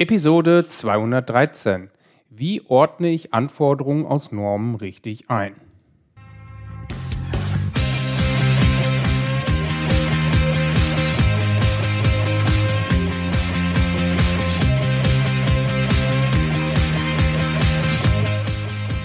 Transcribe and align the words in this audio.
Episode 0.00 0.64
213. 0.68 1.90
Wie 2.30 2.62
ordne 2.68 3.08
ich 3.08 3.34
Anforderungen 3.34 4.06
aus 4.06 4.30
Normen 4.30 4.76
richtig 4.76 5.28
ein? 5.28 5.56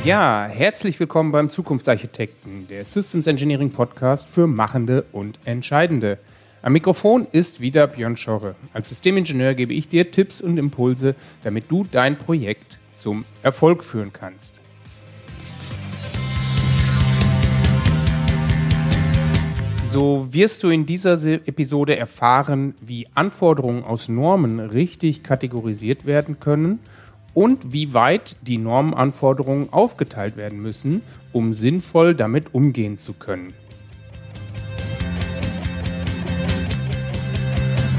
Ja, 0.03 0.45
herzlich 0.45 0.99
willkommen 0.99 1.31
beim 1.31 1.49
Zukunftsarchitekten, 1.49 2.67
der 2.67 2.85
Systems 2.85 3.25
Engineering 3.25 3.71
Podcast 3.71 4.27
für 4.27 4.45
Machende 4.45 5.05
und 5.11 5.39
Entscheidende. 5.45 6.19
Am 6.63 6.71
Mikrofon 6.71 7.27
ist 7.29 7.59
wieder 7.59 7.87
Björn 7.87 8.15
Schorre. 8.15 8.55
Als 8.71 8.87
Systemingenieur 8.87 9.53
gebe 9.53 9.73
ich 9.73 9.89
dir 9.89 10.11
Tipps 10.11 10.39
und 10.39 10.57
Impulse, 10.57 11.13
damit 11.43 11.69
du 11.69 11.85
dein 11.91 12.17
Projekt 12.17 12.79
zum 12.93 13.25
Erfolg 13.41 13.83
führen 13.83 14.13
kannst. 14.13 14.61
So 19.83 20.29
wirst 20.31 20.63
du 20.63 20.69
in 20.69 20.85
dieser 20.85 21.21
Episode 21.21 21.97
erfahren, 21.97 22.75
wie 22.79 23.07
Anforderungen 23.13 23.83
aus 23.83 24.07
Normen 24.07 24.61
richtig 24.61 25.21
kategorisiert 25.21 26.05
werden 26.05 26.39
können 26.39 26.79
und 27.33 27.73
wie 27.73 27.93
weit 27.93 28.47
die 28.47 28.57
Normenanforderungen 28.57 29.73
aufgeteilt 29.73 30.37
werden 30.37 30.61
müssen, 30.61 31.01
um 31.33 31.53
sinnvoll 31.53 32.15
damit 32.15 32.53
umgehen 32.53 32.97
zu 32.97 33.11
können. 33.11 33.53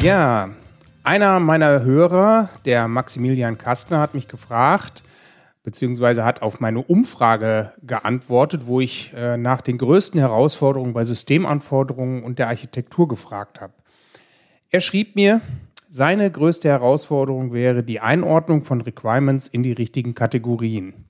Ja, 0.04 0.50
einer 1.02 1.40
meiner 1.40 1.82
Hörer, 1.82 2.50
der 2.66 2.88
Maximilian 2.88 3.56
Kastner, 3.56 4.00
hat 4.00 4.12
mich 4.12 4.28
gefragt, 4.28 5.02
beziehungsweise 5.62 6.26
hat 6.26 6.42
auf 6.42 6.60
meine 6.60 6.82
Umfrage 6.82 7.72
geantwortet, 7.82 8.66
wo 8.66 8.82
ich 8.82 9.14
äh, 9.14 9.38
nach 9.38 9.62
den 9.62 9.78
größten 9.78 10.20
Herausforderungen 10.20 10.92
bei 10.92 11.04
Systemanforderungen 11.04 12.22
und 12.22 12.38
der 12.38 12.48
Architektur 12.48 13.08
gefragt 13.08 13.62
habe. 13.62 13.72
Er 14.68 14.82
schrieb 14.82 15.16
mir, 15.16 15.40
seine 15.88 16.30
größte 16.30 16.68
Herausforderung 16.68 17.54
wäre 17.54 17.82
die 17.82 18.00
Einordnung 18.00 18.62
von 18.62 18.82
Requirements 18.82 19.48
in 19.48 19.62
die 19.62 19.72
richtigen 19.72 20.14
Kategorien. 20.14 21.08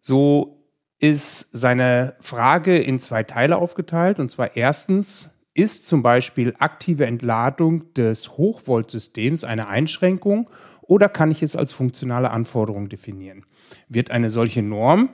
So 0.00 0.64
ist 0.98 1.40
seine 1.52 2.14
Frage 2.20 2.78
in 2.78 2.98
zwei 3.00 3.22
Teile 3.22 3.58
aufgeteilt. 3.58 4.18
Und 4.18 4.30
zwar 4.30 4.56
erstens, 4.56 5.41
ist 5.54 5.86
zum 5.86 6.02
Beispiel 6.02 6.54
aktive 6.58 7.06
Entladung 7.06 7.92
des 7.94 8.36
Hochvoltsystems 8.36 9.44
eine 9.44 9.68
Einschränkung 9.68 10.48
oder 10.80 11.08
kann 11.08 11.30
ich 11.30 11.42
es 11.42 11.56
als 11.56 11.72
funktionale 11.72 12.30
Anforderung 12.30 12.88
definieren? 12.88 13.44
Wird 13.88 14.10
eine 14.10 14.30
solche 14.30 14.62
Norm 14.62 15.10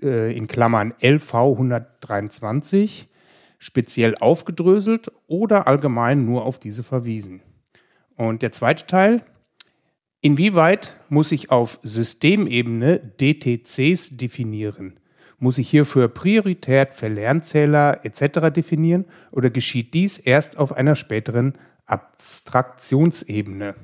äh, 0.00 0.36
in 0.36 0.46
Klammern 0.46 0.94
LV 1.00 1.34
123 1.34 3.08
speziell 3.58 4.14
aufgedröselt 4.16 5.12
oder 5.26 5.66
allgemein 5.66 6.24
nur 6.24 6.44
auf 6.44 6.58
diese 6.58 6.82
verwiesen? 6.82 7.42
Und 8.16 8.42
der 8.42 8.52
zweite 8.52 8.86
Teil, 8.86 9.22
inwieweit 10.20 10.96
muss 11.08 11.32
ich 11.32 11.50
auf 11.50 11.78
Systemebene 11.82 12.98
DTCs 12.98 14.16
definieren? 14.16 14.98
Muss 15.42 15.58
ich 15.58 15.68
hierfür 15.68 16.06
Priorität 16.06 16.94
für 16.94 17.08
Lernzähler 17.08 18.04
etc. 18.04 18.54
definieren 18.54 19.06
oder 19.32 19.50
geschieht 19.50 19.92
dies 19.92 20.18
erst 20.18 20.56
auf 20.56 20.72
einer 20.72 20.94
späteren 20.94 21.58
Abstraktionsebene? 21.84 23.74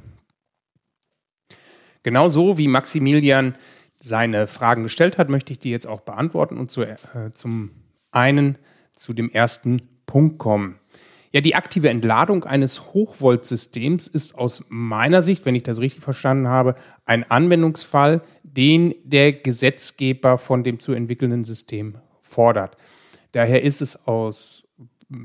Genauso 2.04 2.58
wie 2.58 2.68
Maximilian 2.68 3.56
seine 3.98 4.46
Fragen 4.46 4.84
gestellt 4.84 5.18
hat, 5.18 5.30
möchte 5.30 5.52
ich 5.52 5.58
die 5.58 5.72
jetzt 5.72 5.88
auch 5.88 6.02
beantworten 6.02 6.58
und 6.58 6.70
zu, 6.70 6.84
äh, 6.84 6.96
zum 7.32 7.72
einen 8.12 8.56
zu 8.92 9.12
dem 9.12 9.28
ersten 9.28 9.82
Punkt 10.06 10.38
kommen. 10.38 10.77
Ja, 11.30 11.40
die 11.40 11.54
aktive 11.54 11.90
Entladung 11.90 12.44
eines 12.44 12.94
Hochvoltsystems 12.94 14.06
ist 14.06 14.36
aus 14.36 14.64
meiner 14.68 15.22
Sicht, 15.22 15.44
wenn 15.44 15.54
ich 15.54 15.62
das 15.62 15.78
richtig 15.78 16.02
verstanden 16.02 16.48
habe, 16.48 16.74
ein 17.04 17.30
Anwendungsfall, 17.30 18.22
den 18.42 18.94
der 19.04 19.32
Gesetzgeber 19.32 20.38
von 20.38 20.64
dem 20.64 20.80
zu 20.80 20.92
entwickelnden 20.92 21.44
System 21.44 21.98
fordert. 22.22 22.76
Daher 23.32 23.62
ist 23.62 23.82
es 23.82 24.06
aus 24.06 24.68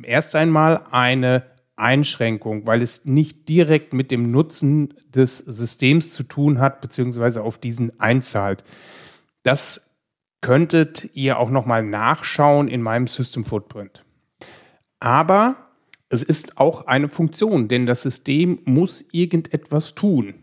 erst 0.04 0.36
einmal 0.36 0.86
eine 0.92 1.44
Einschränkung, 1.76 2.68
weil 2.68 2.82
es 2.82 3.06
nicht 3.06 3.50
direkt 3.50 3.94
mit 3.94 4.12
dem 4.12 4.32
Nutzen 4.32 4.94
des 5.08 5.38
Systems 5.38 6.14
zu 6.14 6.24
tun 6.24 6.60
hat, 6.60 6.82
beziehungsweise 6.82 7.42
auf 7.42 7.58
diesen 7.58 8.00
einzahlt. 8.00 8.64
Das 9.44 9.96
könntet 10.42 11.10
ihr 11.16 11.40
auch 11.40 11.50
nochmal 11.50 11.84
nachschauen 11.84 12.68
in 12.68 12.82
meinem 12.82 13.08
System 13.08 13.44
Footprint. 13.44 14.06
Aber 15.00 15.63
es 16.10 16.24
ist 16.24 16.58
auch 16.58 16.88
eine 16.88 17.10
Funktion, 17.10 17.68
denn 17.68 17.86
das 17.86 18.02
System 18.02 18.60
muss 18.66 19.06
irgendetwas 19.12 19.96
tun. 19.96 20.36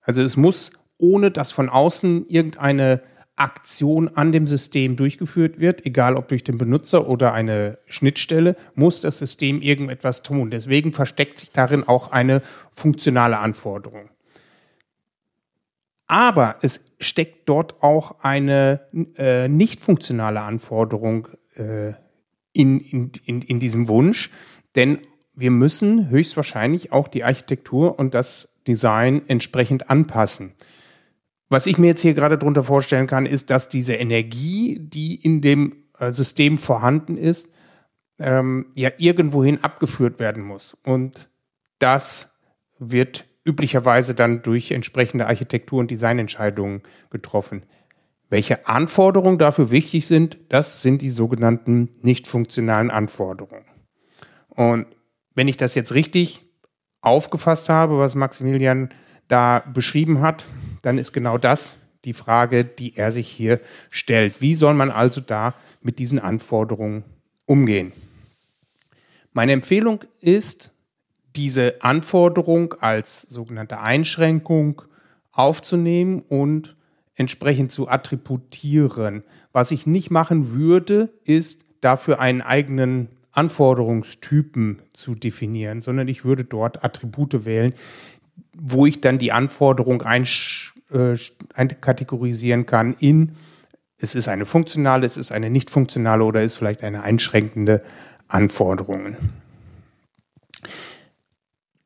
Also 0.00 0.22
es 0.22 0.36
muss, 0.36 0.72
ohne 0.98 1.30
dass 1.30 1.52
von 1.52 1.68
außen 1.68 2.28
irgendeine 2.28 3.02
Aktion 3.36 4.08
an 4.14 4.30
dem 4.30 4.46
System 4.46 4.94
durchgeführt 4.96 5.58
wird, 5.58 5.84
egal 5.86 6.16
ob 6.16 6.28
durch 6.28 6.44
den 6.44 6.58
Benutzer 6.58 7.08
oder 7.08 7.32
eine 7.32 7.78
Schnittstelle, 7.86 8.54
muss 8.74 9.00
das 9.00 9.18
System 9.18 9.60
irgendetwas 9.60 10.22
tun. 10.22 10.50
Deswegen 10.50 10.92
versteckt 10.92 11.38
sich 11.38 11.50
darin 11.50 11.88
auch 11.88 12.12
eine 12.12 12.42
funktionale 12.70 13.38
Anforderung. 13.38 14.10
Aber 16.06 16.56
es 16.60 16.92
steckt 17.00 17.48
dort 17.48 17.82
auch 17.82 18.20
eine 18.20 18.80
äh, 19.16 19.48
nicht 19.48 19.80
funktionale 19.80 20.42
Anforderung 20.42 21.28
äh, 21.56 21.94
in, 22.52 22.78
in, 22.80 23.10
in, 23.24 23.42
in 23.42 23.58
diesem 23.58 23.88
Wunsch, 23.88 24.30
denn 24.76 24.98
wir 25.34 25.50
müssen 25.50 26.10
höchstwahrscheinlich 26.10 26.92
auch 26.92 27.08
die 27.08 27.24
Architektur 27.24 27.98
und 27.98 28.14
das 28.14 28.60
Design 28.66 29.22
entsprechend 29.26 29.90
anpassen. 29.90 30.54
Was 31.48 31.66
ich 31.66 31.78
mir 31.78 31.88
jetzt 31.88 32.00
hier 32.00 32.14
gerade 32.14 32.38
darunter 32.38 32.64
vorstellen 32.64 33.06
kann, 33.06 33.26
ist, 33.26 33.50
dass 33.50 33.68
diese 33.68 33.94
Energie, 33.94 34.78
die 34.80 35.14
in 35.14 35.40
dem 35.40 35.84
äh, 35.98 36.10
System 36.10 36.58
vorhanden 36.58 37.16
ist, 37.16 37.52
ähm, 38.18 38.66
ja 38.74 38.90
irgendwohin 38.98 39.62
abgeführt 39.62 40.18
werden 40.18 40.42
muss. 40.42 40.76
Und 40.84 41.28
das 41.78 42.38
wird 42.78 43.26
üblicherweise 43.44 44.14
dann 44.14 44.42
durch 44.42 44.70
entsprechende 44.70 45.26
Architektur- 45.26 45.80
und 45.80 45.90
Designentscheidungen 45.90 46.82
getroffen. 47.10 47.64
Welche 48.30 48.66
Anforderungen 48.66 49.38
dafür 49.38 49.70
wichtig 49.70 50.06
sind, 50.06 50.38
das 50.48 50.82
sind 50.82 51.02
die 51.02 51.10
sogenannten 51.10 51.90
nicht 52.00 52.26
funktionalen 52.26 52.90
Anforderungen. 52.90 53.64
Und 54.56 54.86
wenn 55.34 55.48
ich 55.48 55.56
das 55.56 55.74
jetzt 55.74 55.92
richtig 55.92 56.44
aufgefasst 57.00 57.68
habe, 57.68 57.98
was 57.98 58.14
Maximilian 58.14 58.90
da 59.28 59.60
beschrieben 59.72 60.20
hat, 60.20 60.46
dann 60.82 60.98
ist 60.98 61.12
genau 61.12 61.38
das 61.38 61.76
die 62.04 62.12
Frage, 62.12 62.64
die 62.64 62.96
er 62.96 63.12
sich 63.12 63.28
hier 63.28 63.60
stellt. 63.90 64.40
Wie 64.40 64.54
soll 64.54 64.74
man 64.74 64.90
also 64.90 65.20
da 65.20 65.54
mit 65.80 65.98
diesen 65.98 66.18
Anforderungen 66.18 67.04
umgehen? 67.46 67.92
Meine 69.32 69.52
Empfehlung 69.52 70.04
ist, 70.20 70.72
diese 71.34 71.82
Anforderung 71.82 72.74
als 72.74 73.22
sogenannte 73.22 73.80
Einschränkung 73.80 74.82
aufzunehmen 75.32 76.22
und 76.28 76.76
entsprechend 77.16 77.72
zu 77.72 77.88
attributieren. 77.88 79.24
Was 79.52 79.70
ich 79.70 79.86
nicht 79.86 80.10
machen 80.10 80.52
würde, 80.52 81.12
ist 81.24 81.64
dafür 81.80 82.20
einen 82.20 82.42
eigenen 82.42 83.08
Anforderungstypen 83.34 84.82
zu 84.92 85.14
definieren, 85.14 85.82
sondern 85.82 86.08
ich 86.08 86.24
würde 86.24 86.44
dort 86.44 86.84
Attribute 86.84 87.44
wählen, 87.44 87.74
wo 88.56 88.86
ich 88.86 89.00
dann 89.00 89.18
die 89.18 89.32
Anforderung 89.32 90.02
äh, 90.02 91.16
einkategorisieren 91.54 92.66
kann 92.66 92.94
in, 92.98 93.32
es 93.98 94.14
ist 94.14 94.28
eine 94.28 94.46
funktionale, 94.46 95.06
es 95.06 95.16
ist 95.16 95.32
eine 95.32 95.50
nicht 95.50 95.70
funktionale 95.70 96.24
oder 96.24 96.42
ist 96.42 96.56
vielleicht 96.56 96.82
eine 96.82 97.02
einschränkende 97.02 97.82
Anforderung. 98.28 99.16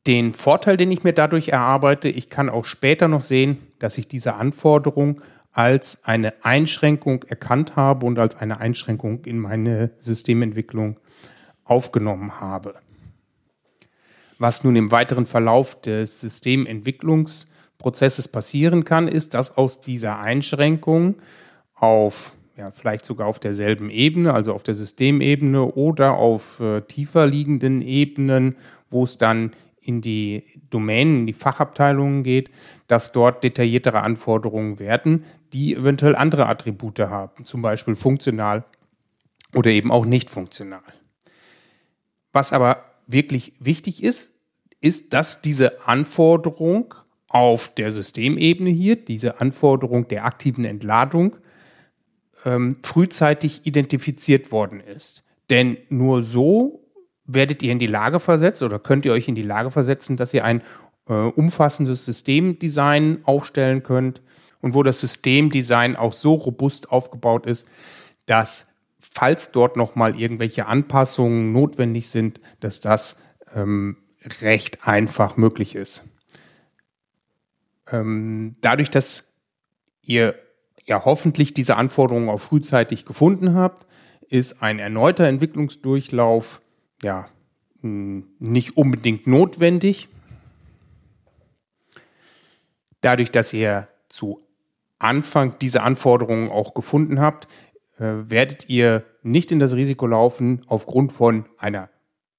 Den 0.07 0.33
Vorteil, 0.33 0.77
den 0.77 0.91
ich 0.91 1.05
mir 1.05 1.13
dadurch 1.13 1.51
erarbeite, 1.51 2.09
ich 2.09 2.31
kann 2.31 2.49
auch 2.49 2.65
später 2.65 3.09
noch 3.09 3.23
sehen, 3.23 3.59
dass 3.79 3.99
ich 3.99 4.09
diese 4.09 4.35
Anforderung 4.35 5.21
als 5.53 6.05
eine 6.05 6.33
Einschränkung 6.45 7.25
erkannt 7.25 7.77
habe 7.77 8.07
und 8.07 8.19
als 8.19 8.37
eine 8.37 8.61
Einschränkung 8.61 9.25
in 9.25 9.39
meine 9.39 9.91
Systementwicklung 9.99 10.99
aufgenommen 11.69 12.41
habe. 12.41 12.75
Was 14.39 14.65
nun 14.65 14.77
im 14.77 14.93
weiteren 14.93 15.27
Verlauf 15.27 15.81
des 15.81 16.21
Systementwicklungsprozesses 16.21 18.29
passieren 18.29 18.85
kann, 18.85 19.09
ist, 19.09 19.35
dass 19.35 19.57
aus 19.57 19.81
dieser 19.81 20.21
Einschränkung 20.21 21.17
auf 21.75 22.35
ja, 22.57 22.71
vielleicht 22.73 23.05
sogar 23.05 23.29
auf 23.29 23.39
derselben 23.39 23.89
Ebene, 23.89 24.35
also 24.35 24.53
auf 24.53 24.65
der 24.65 24.75
Systemebene 24.75 25.65
oder 25.65 26.15
auf 26.15 26.59
äh, 26.61 26.81
tiefer 26.83 27.27
liegenden 27.27 27.83
Ebenen, 27.83 28.57
wo 28.91 29.05
es 29.05 29.17
dann 29.17 29.53
in 29.81 30.01
die 30.01 30.45
Domänen, 30.71 31.21
in 31.21 31.27
die 31.27 31.33
Fachabteilungen 31.33 32.25
geht, 32.25 32.51
dass 32.89 33.13
dort 33.13 33.45
detailliertere 33.45 34.03
Anforderungen 34.03 34.81
werden, 34.81 35.25
die 35.53 35.75
eventuell 35.75 36.17
andere 36.17 36.47
Attribute 36.47 36.99
haben, 36.99 37.47
zum 37.47 37.63
Beispiel 37.63 37.97
funktional 37.97 38.65
oder 39.55 39.71
eben 39.71 39.91
auch 39.91 40.05
nicht 40.05 40.29
funktional. 40.29 40.83
Was 42.39 42.53
aber 42.53 42.85
wirklich 43.09 43.55
wichtig 43.59 44.01
ist, 44.05 44.37
ist, 44.81 45.13
dass 45.13 45.43
diese 45.43 45.89
Anforderung 45.89 46.95
auf 47.27 47.75
der 47.75 47.91
Systemebene 47.91 48.71
hier, 48.71 48.95
diese 48.95 49.41
Anforderung 49.41 50.07
der 50.07 50.25
aktiven 50.25 50.65
Entladung, 50.65 51.35
ähm, 52.45 52.77
frühzeitig 52.85 53.67
identifiziert 53.67 54.53
worden 54.53 54.79
ist. 54.79 55.25
Denn 55.51 55.79
nur 55.89 56.23
so 56.23 56.85
werdet 57.25 57.65
ihr 57.65 57.73
in 57.73 57.81
die 57.81 57.89
Lage 57.89 58.21
versetzt 58.21 58.63
oder 58.63 58.79
könnt 58.79 59.05
ihr 59.05 59.11
euch 59.15 59.27
in 59.27 59.35
die 59.35 59.43
Lage 59.43 59.73
versetzen, 59.73 60.17
dass 60.17 60.33
ihr 60.33 60.45
ein 60.45 60.63
äh, 61.09 61.15
umfassendes 61.15 62.05
Systemdesign 62.05 63.19
aufstellen 63.25 63.83
könnt 63.83 64.23
und 64.61 64.75
wo 64.75 64.85
das 64.85 65.01
Systemdesign 65.01 65.97
auch 65.97 66.13
so 66.13 66.35
robust 66.35 66.93
aufgebaut 66.93 67.47
ist, 67.47 67.67
dass 68.27 68.69
falls 69.13 69.53
dort 69.53 69.77
nochmal 69.77 70.19
irgendwelche 70.19 70.67
Anpassungen 70.67 71.53
notwendig 71.53 72.09
sind, 72.09 72.41
dass 72.61 72.81
das 72.81 73.21
ähm, 73.55 73.97
recht 74.43 74.87
einfach 74.87 75.37
möglich 75.37 75.75
ist. 75.75 76.05
Ähm, 77.91 78.57
dadurch, 78.61 78.91
dass 78.91 79.33
ihr 80.03 80.35
ja 80.85 81.05
hoffentlich 81.05 81.55
diese 81.55 81.77
Anforderungen 81.77 82.29
auch 82.29 82.41
frühzeitig 82.41 83.05
gefunden 83.05 83.55
habt, 83.55 83.87
ist 84.29 84.63
ein 84.63 84.79
erneuter 84.79 85.25
Entwicklungsdurchlauf 85.27 86.61
ja 87.03 87.29
nicht 87.81 88.77
unbedingt 88.77 89.27
notwendig. 89.27 90.09
Dadurch, 93.01 93.31
dass 93.31 93.53
ihr 93.53 93.89
zu 94.09 94.43
Anfang 94.99 95.57
diese 95.61 95.83
Anforderungen 95.83 96.51
auch 96.51 96.75
gefunden 96.75 97.21
habt, 97.21 97.47
werdet 97.99 98.69
ihr 98.69 99.05
nicht 99.23 99.53
in 99.53 99.59
das 99.59 99.75
Risiko 99.75 100.07
laufen, 100.07 100.63
aufgrund 100.67 101.13
von 101.13 101.47
einer 101.59 101.91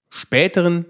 späteren 0.10 0.86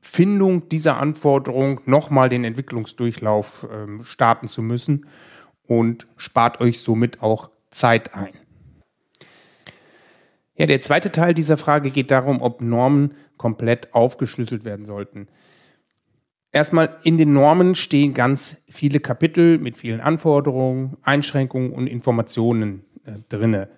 Findung 0.00 0.68
dieser 0.68 0.98
Anforderung 0.98 1.80
nochmal 1.84 2.28
den 2.28 2.44
Entwicklungsdurchlauf 2.44 3.68
ähm, 3.72 4.04
starten 4.04 4.48
zu 4.48 4.62
müssen 4.62 5.06
und 5.66 6.06
spart 6.16 6.60
euch 6.60 6.80
somit 6.80 7.22
auch 7.22 7.50
Zeit 7.70 8.14
ein. 8.14 8.32
Ja, 10.56 10.66
der 10.66 10.80
zweite 10.80 11.12
Teil 11.12 11.34
dieser 11.34 11.56
Frage 11.56 11.90
geht 11.90 12.10
darum, 12.10 12.42
ob 12.42 12.60
Normen 12.60 13.14
komplett 13.36 13.94
aufgeschlüsselt 13.94 14.64
werden 14.64 14.86
sollten. 14.86 15.28
Erstmal 16.50 16.96
in 17.04 17.18
den 17.18 17.32
Normen 17.32 17.74
stehen 17.74 18.14
ganz 18.14 18.62
viele 18.68 19.00
Kapitel 19.00 19.58
mit 19.58 19.76
vielen 19.76 20.00
Anforderungen, 20.00 20.96
Einschränkungen 21.02 21.72
und 21.72 21.86
Informationen 21.86 22.84
äh, 23.04 23.12
drinne. 23.28 23.68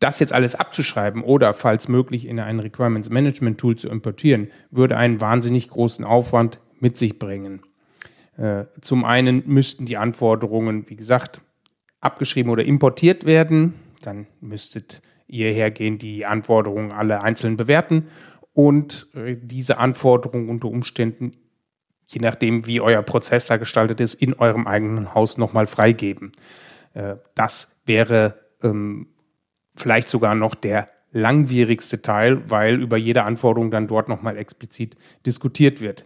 Das 0.00 0.18
jetzt 0.18 0.32
alles 0.32 0.54
abzuschreiben 0.54 1.22
oder 1.22 1.54
falls 1.54 1.88
möglich 1.88 2.26
in 2.26 2.40
ein 2.40 2.60
Requirements 2.60 3.10
Management 3.10 3.58
Tool 3.58 3.76
zu 3.76 3.88
importieren, 3.88 4.50
würde 4.70 4.96
einen 4.96 5.20
wahnsinnig 5.20 5.68
großen 5.70 6.04
Aufwand 6.04 6.58
mit 6.80 6.98
sich 6.98 7.18
bringen. 7.18 7.62
Äh, 8.36 8.64
zum 8.80 9.04
einen 9.04 9.44
müssten 9.46 9.86
die 9.86 9.96
Anforderungen, 9.96 10.88
wie 10.88 10.96
gesagt, 10.96 11.40
abgeschrieben 12.00 12.50
oder 12.50 12.64
importiert 12.64 13.24
werden. 13.24 13.74
Dann 14.02 14.26
müsstet 14.40 15.00
ihr 15.26 15.52
hergehen, 15.52 15.98
die 15.98 16.26
Anforderungen 16.26 16.92
alle 16.92 17.22
einzeln 17.22 17.56
bewerten 17.56 18.08
und 18.52 19.08
äh, 19.14 19.36
diese 19.40 19.78
Anforderungen 19.78 20.48
unter 20.48 20.68
Umständen, 20.68 21.32
je 22.08 22.20
nachdem, 22.20 22.66
wie 22.66 22.80
euer 22.80 23.02
Prozess 23.02 23.46
da 23.46 23.56
gestaltet 23.56 24.00
ist, 24.00 24.14
in 24.14 24.34
eurem 24.34 24.66
eigenen 24.66 25.14
Haus 25.14 25.38
nochmal 25.38 25.66
freigeben. 25.66 26.32
Äh, 26.92 27.16
das 27.34 27.80
wäre 27.86 28.38
ähm, 28.62 29.13
vielleicht 29.76 30.08
sogar 30.08 30.34
noch 30.34 30.54
der 30.54 30.88
langwierigste 31.10 32.02
Teil, 32.02 32.50
weil 32.50 32.80
über 32.80 32.96
jede 32.96 33.22
Anforderung 33.22 33.70
dann 33.70 33.86
dort 33.86 34.08
nochmal 34.08 34.36
explizit 34.36 34.96
diskutiert 35.24 35.80
wird. 35.80 36.04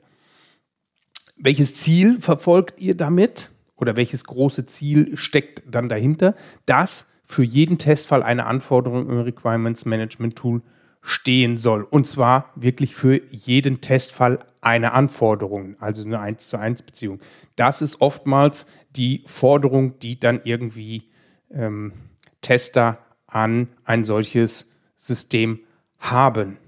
Welches 1.37 1.75
Ziel 1.75 2.21
verfolgt 2.21 2.81
ihr 2.81 2.97
damit? 2.97 3.51
Oder 3.77 3.97
welches 3.97 4.25
große 4.25 4.67
Ziel 4.67 5.17
steckt 5.17 5.63
dann 5.71 5.89
dahinter? 5.89 6.35
Dass 6.67 7.11
für 7.25 7.45
jeden 7.45 7.79
Testfall 7.79 8.23
eine 8.23 8.47
Anforderung 8.47 9.09
im 9.09 9.21
Requirements 9.21 9.85
Management 9.85 10.37
Tool 10.37 10.63
stehen 11.01 11.57
soll. 11.57 11.85
Und 11.85 12.07
zwar 12.07 12.51
wirklich 12.55 12.95
für 12.95 13.21
jeden 13.31 13.81
Testfall 13.81 14.41
eine 14.61 14.93
Anforderung, 14.93 15.77
also 15.81 16.03
eine 16.03 16.21
1 16.21 16.49
zu 16.49 16.59
1 16.59 16.83
Beziehung. 16.83 17.21
Das 17.57 17.83
ist 17.83 18.01
oftmals 18.01 18.67
die 18.97 19.23
Forderung, 19.27 19.99
die 20.01 20.19
dann 20.19 20.41
irgendwie 20.43 21.05
ähm, 21.51 21.93
Tester 22.41 22.99
an 23.29 23.69
ein 23.85 24.05
solches 24.05 24.75
System 24.97 25.61
haben. 25.99 26.59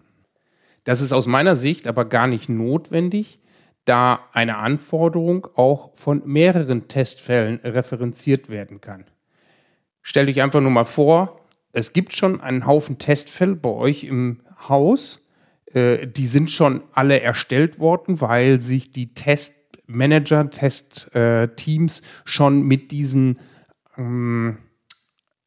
Das 0.85 1.01
ist 1.01 1.13
aus 1.13 1.27
meiner 1.27 1.57
Sicht 1.57 1.89
aber 1.89 2.05
gar 2.05 2.27
nicht 2.27 2.49
notwendig, 2.49 3.41
da 3.85 4.21
eine 4.33 4.59
Anforderung 4.59 5.49
auch 5.57 5.91
von 5.95 6.23
mehreren 6.25 6.87
Testfällen 6.87 7.61
referenziert 7.65 8.51
werden 8.51 8.81
kann. 8.81 9.05
Stellt 10.03 10.29
euch 10.29 10.43
einfach 10.43 10.61
nur 10.61 10.71
mal 10.71 10.85
vor, 10.85 11.41
es 11.73 11.93
gibt 11.93 12.15
schon 12.15 12.41
einen 12.41 12.67
Haufen 12.67 12.99
Testfälle 12.99 13.57
bei 13.57 13.71
euch 13.71 14.05
im 14.05 14.41
Haus. 14.69 15.29
Äh, 15.67 16.07
die 16.07 16.27
sind 16.27 16.51
schon 16.51 16.83
alle 16.93 17.21
erstellt 17.21 17.79
worden, 17.79 18.21
weil 18.21 18.61
sich 18.61 18.93
die 18.93 19.15
Testmanager, 19.15 20.51
Testteams 20.51 22.03
schon 22.25 22.63
mit 22.63 22.91
diesen 22.91 23.39
ähm, 23.97 24.59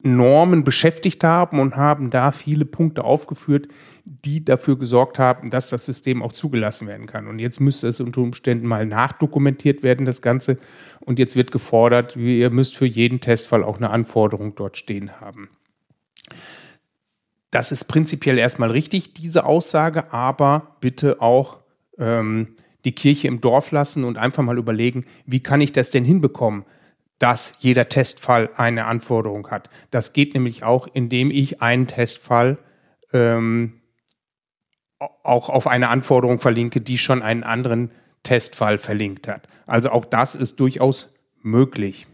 Normen 0.03 0.63
beschäftigt 0.63 1.23
haben 1.23 1.59
und 1.59 1.77
haben 1.77 2.09
da 2.09 2.31
viele 2.31 2.65
Punkte 2.65 3.03
aufgeführt, 3.05 3.69
die 4.05 4.43
dafür 4.43 4.77
gesorgt 4.77 5.17
haben, 5.17 5.49
dass 5.49 5.69
das 5.69 5.85
System 5.85 6.21
auch 6.21 6.33
zugelassen 6.33 6.87
werden 6.87 7.07
kann. 7.07 7.27
Und 7.27 7.39
jetzt 7.39 7.61
müsste 7.61 7.87
es 7.87 8.01
unter 8.01 8.21
Umständen 8.21 8.67
mal 8.67 8.85
nachdokumentiert 8.85 9.81
werden, 9.81 10.05
das 10.05 10.21
Ganze. 10.21 10.57
Und 10.99 11.19
jetzt 11.19 11.35
wird 11.35 11.51
gefordert, 11.51 12.17
ihr 12.17 12.49
müsst 12.49 12.75
für 12.75 12.85
jeden 12.85 13.21
Testfall 13.21 13.63
auch 13.63 13.77
eine 13.77 13.89
Anforderung 13.89 14.55
dort 14.55 14.77
stehen 14.77 15.21
haben. 15.21 15.49
Das 17.49 17.71
ist 17.71 17.85
prinzipiell 17.85 18.37
erstmal 18.37 18.71
richtig, 18.71 19.13
diese 19.13 19.45
Aussage, 19.45 20.11
aber 20.11 20.75
bitte 20.81 21.21
auch 21.21 21.59
ähm, 21.97 22.55
die 22.83 22.93
Kirche 22.93 23.27
im 23.27 23.41
Dorf 23.41 23.71
lassen 23.71 24.03
und 24.03 24.17
einfach 24.17 24.43
mal 24.43 24.57
überlegen, 24.57 25.05
wie 25.25 25.39
kann 25.39 25.61
ich 25.61 25.71
das 25.71 25.91
denn 25.91 26.03
hinbekommen? 26.03 26.65
Dass 27.23 27.55
jeder 27.59 27.87
Testfall 27.87 28.49
eine 28.57 28.83
Anforderung 28.83 29.49
hat. 29.49 29.69
Das 29.91 30.11
geht 30.11 30.33
nämlich 30.33 30.65
auch, 30.65 30.89
indem 30.91 31.31
ich 31.31 31.61
einen 31.61 31.87
Testfall 31.87 32.57
ähm, 33.13 33.79
auch 34.99 35.47
auf 35.47 35.65
eine 35.65 35.87
Anforderung 35.87 36.41
verlinke, 36.41 36.81
die 36.81 36.97
schon 36.97 37.21
einen 37.21 37.43
anderen 37.43 37.91
Testfall 38.23 38.77
verlinkt 38.77 39.29
hat. 39.29 39.47
Also 39.65 39.91
auch 39.91 40.03
das 40.03 40.35
ist 40.35 40.59
durchaus 40.59 41.15
möglich. 41.41 42.07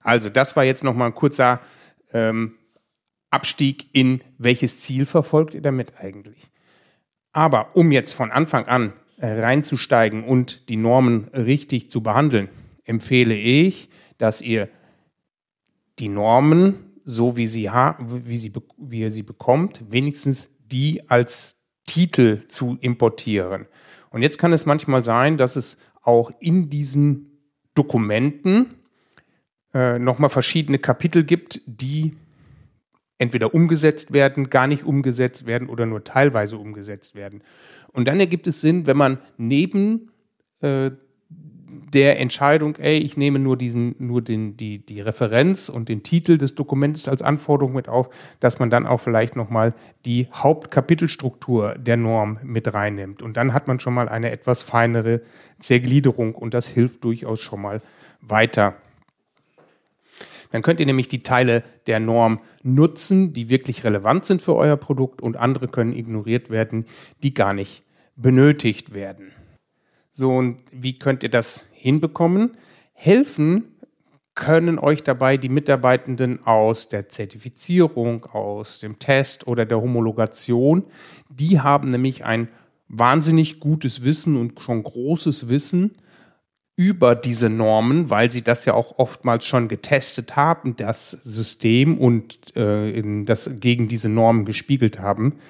Also 0.00 0.30
das 0.30 0.56
war 0.56 0.64
jetzt 0.64 0.82
nochmal 0.82 1.10
ein 1.10 1.14
kurzer 1.14 1.60
ähm, 2.12 2.56
Abstieg 3.30 3.86
in 3.92 4.20
welches 4.36 4.80
Ziel 4.80 5.06
verfolgt 5.06 5.54
ihr 5.54 5.62
damit 5.62 5.96
eigentlich. 5.96 6.50
Aber 7.32 7.76
um 7.76 7.92
jetzt 7.92 8.14
von 8.14 8.32
Anfang 8.32 8.66
an 8.66 8.94
äh, 9.18 9.28
reinzusteigen 9.28 10.24
und 10.24 10.68
die 10.70 10.76
Normen 10.76 11.28
richtig 11.28 11.88
zu 11.92 12.02
behandeln, 12.02 12.48
empfehle 12.88 13.34
ich, 13.34 13.88
dass 14.18 14.42
ihr 14.42 14.68
die 15.98 16.08
Normen, 16.08 16.92
so 17.04 17.36
wie, 17.36 17.46
sie 17.46 17.68
wie, 17.68 18.36
sie, 18.36 18.52
wie 18.76 19.00
ihr 19.00 19.10
sie 19.10 19.22
bekommt, 19.22 19.82
wenigstens 19.90 20.50
die 20.66 21.08
als 21.08 21.60
Titel 21.86 22.46
zu 22.48 22.76
importieren. 22.80 23.66
Und 24.10 24.22
jetzt 24.22 24.38
kann 24.38 24.52
es 24.52 24.66
manchmal 24.66 25.04
sein, 25.04 25.36
dass 25.36 25.56
es 25.56 25.78
auch 26.02 26.30
in 26.40 26.70
diesen 26.70 27.38
Dokumenten 27.74 28.74
äh, 29.74 29.98
nochmal 29.98 30.30
verschiedene 30.30 30.78
Kapitel 30.78 31.24
gibt, 31.24 31.60
die 31.66 32.16
entweder 33.18 33.52
umgesetzt 33.52 34.12
werden, 34.12 34.48
gar 34.48 34.66
nicht 34.66 34.84
umgesetzt 34.84 35.46
werden 35.46 35.68
oder 35.68 35.86
nur 35.86 36.04
teilweise 36.04 36.56
umgesetzt 36.56 37.14
werden. 37.14 37.42
Und 37.92 38.06
dann 38.06 38.20
ergibt 38.20 38.46
es 38.46 38.60
Sinn, 38.60 38.86
wenn 38.86 38.96
man 38.96 39.18
neben 39.36 40.10
äh, 40.60 40.90
der 41.94 42.20
Entscheidung, 42.20 42.76
ey, 42.76 42.98
ich 42.98 43.16
nehme 43.16 43.38
nur 43.38 43.56
diesen, 43.56 43.94
nur 43.98 44.22
den, 44.22 44.56
die, 44.56 44.84
die 44.84 45.00
Referenz 45.00 45.68
und 45.68 45.88
den 45.88 46.02
Titel 46.02 46.38
des 46.38 46.54
Dokumentes 46.54 47.08
als 47.08 47.22
Anforderung 47.22 47.74
mit 47.74 47.88
auf, 47.88 48.10
dass 48.40 48.58
man 48.58 48.70
dann 48.70 48.86
auch 48.86 48.98
vielleicht 48.98 49.36
nochmal 49.36 49.74
die 50.04 50.28
Hauptkapitelstruktur 50.32 51.74
der 51.78 51.96
Norm 51.96 52.38
mit 52.42 52.72
reinnimmt. 52.72 53.22
Und 53.22 53.36
dann 53.36 53.52
hat 53.52 53.68
man 53.68 53.80
schon 53.80 53.94
mal 53.94 54.08
eine 54.08 54.30
etwas 54.30 54.62
feinere 54.62 55.22
Zergliederung 55.58 56.34
und 56.34 56.54
das 56.54 56.68
hilft 56.68 57.04
durchaus 57.04 57.40
schon 57.40 57.62
mal 57.62 57.80
weiter. 58.20 58.76
Dann 60.50 60.62
könnt 60.62 60.80
ihr 60.80 60.86
nämlich 60.86 61.08
die 61.08 61.22
Teile 61.22 61.62
der 61.86 62.00
Norm 62.00 62.40
nutzen, 62.62 63.32
die 63.32 63.50
wirklich 63.50 63.84
relevant 63.84 64.24
sind 64.24 64.40
für 64.40 64.56
euer 64.56 64.76
Produkt 64.76 65.20
und 65.20 65.36
andere 65.36 65.68
können 65.68 65.92
ignoriert 65.92 66.50
werden, 66.50 66.86
die 67.22 67.34
gar 67.34 67.52
nicht 67.52 67.82
benötigt 68.16 68.94
werden. 68.94 69.32
So, 70.10 70.30
und 70.30 70.58
wie 70.72 70.98
könnt 70.98 71.22
ihr 71.22 71.28
das 71.28 71.70
hinbekommen? 71.72 72.56
Helfen 72.92 73.74
können 74.34 74.78
euch 74.78 75.02
dabei 75.02 75.36
die 75.36 75.48
Mitarbeitenden 75.48 76.46
aus 76.46 76.88
der 76.88 77.08
Zertifizierung, 77.08 78.24
aus 78.26 78.78
dem 78.78 78.98
Test 78.98 79.48
oder 79.48 79.66
der 79.66 79.80
Homologation. 79.80 80.84
Die 81.28 81.60
haben 81.60 81.90
nämlich 81.90 82.24
ein 82.24 82.48
wahnsinnig 82.86 83.58
gutes 83.58 84.04
Wissen 84.04 84.36
und 84.36 84.60
schon 84.60 84.82
großes 84.82 85.48
Wissen 85.48 85.96
über 86.76 87.16
diese 87.16 87.50
Normen, 87.50 88.10
weil 88.10 88.30
sie 88.30 88.42
das 88.42 88.64
ja 88.64 88.74
auch 88.74 88.98
oftmals 88.98 89.44
schon 89.44 89.66
getestet 89.66 90.36
haben, 90.36 90.76
das 90.76 91.10
System 91.10 91.98
und 91.98 92.56
äh, 92.56 93.24
das 93.24 93.50
gegen 93.58 93.88
diese 93.88 94.08
Normen 94.08 94.44
gespiegelt 94.44 95.00
haben 95.00 95.40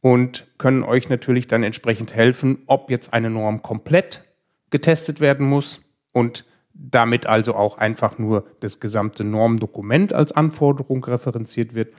und 0.00 0.46
können 0.58 0.82
euch 0.82 1.08
natürlich 1.08 1.46
dann 1.46 1.62
entsprechend 1.62 2.14
helfen, 2.14 2.58
ob 2.66 2.90
jetzt 2.90 3.12
eine 3.12 3.30
Norm 3.30 3.62
komplett 3.62 4.24
getestet 4.70 5.20
werden 5.20 5.46
muss 5.46 5.82
und 6.12 6.44
damit 6.72 7.26
also 7.26 7.54
auch 7.54 7.78
einfach 7.78 8.18
nur 8.18 8.46
das 8.60 8.80
gesamte 8.80 9.24
Normdokument 9.24 10.12
als 10.12 10.32
Anforderung 10.32 11.04
referenziert 11.04 11.74
wird 11.74 11.92